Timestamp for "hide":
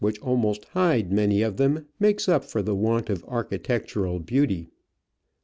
0.73-1.11